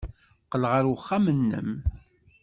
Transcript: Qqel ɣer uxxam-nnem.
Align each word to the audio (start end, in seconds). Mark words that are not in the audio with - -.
Qqel 0.45 0.63
ɣer 0.71 0.83
uxxam-nnem. 0.95 1.69